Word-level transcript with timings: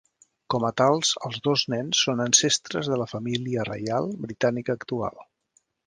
Com 0.53 0.63
a 0.69 0.69
tals, 0.81 1.11
els 1.27 1.37
dos 1.47 1.65
nens 1.75 2.01
són 2.07 2.23
ancestres 2.25 2.91
de 2.95 2.99
la 3.03 3.07
família 3.13 3.67
reial 3.71 4.11
britànica 4.27 4.81
actual. 4.81 5.27